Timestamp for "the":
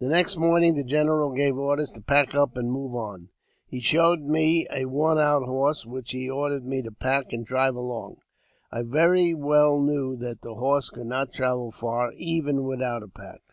0.00-0.08, 0.74-0.82, 10.42-10.54